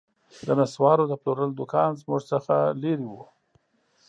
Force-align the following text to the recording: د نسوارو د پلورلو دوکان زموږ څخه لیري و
د 0.45 0.47
نسوارو 0.59 1.03
د 1.09 1.13
پلورلو 1.21 1.57
دوکان 1.59 1.91
زموږ 2.01 2.21
څخه 2.31 2.55
لیري 2.81 3.07
و 3.11 3.15